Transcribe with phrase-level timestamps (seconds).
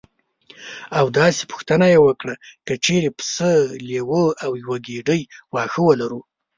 [0.97, 3.51] او داسې پوښتنه یې وکړه: که چېرې پسه
[3.87, 5.21] لیوه او یوه ګېډۍ
[5.53, 6.21] واښه ولرو.